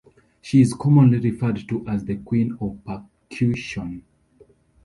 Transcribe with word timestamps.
She 0.41 0.61
is 0.61 0.73
commonly 0.73 1.19
referred 1.19 1.67
to 1.69 1.85
as 1.87 2.03
The 2.05 2.15
Queen 2.15 2.57
of 2.59 2.79
Percussion. 2.83 4.03